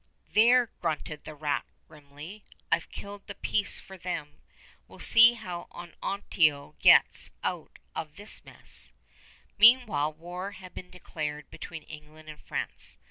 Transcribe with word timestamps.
"There," 0.33 0.71
grunted 0.81 1.25
The 1.25 1.35
Rat 1.35 1.63
grimly, 1.87 2.43
"I 2.71 2.79
've 2.79 2.89
killed 2.89 3.27
the 3.27 3.35
peace 3.35 3.79
for 3.79 3.99
them! 3.99 4.41
We 4.87 4.95
'll 4.95 4.99
see 4.99 5.33
how 5.33 5.67
Onontio 5.69 6.75
gets 6.79 7.29
out 7.43 7.77
of 7.93 8.15
this 8.15 8.43
mess." 8.43 8.93
Meanwhile 9.59 10.13
war 10.13 10.53
had 10.53 10.73
been 10.73 10.89
declared 10.89 11.51
between 11.51 11.83
England 11.83 12.29
and 12.29 12.41
France. 12.41 12.97